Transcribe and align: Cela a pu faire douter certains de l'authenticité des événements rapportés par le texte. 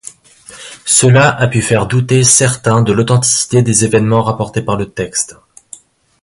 Cela 0.87 1.29
a 1.29 1.47
pu 1.47 1.61
faire 1.61 1.85
douter 1.85 2.23
certains 2.23 2.81
de 2.81 2.91
l'authenticité 2.91 3.61
des 3.61 3.85
événements 3.85 4.23
rapportés 4.23 4.63
par 4.63 4.75
le 4.75 4.89
texte. 4.89 5.35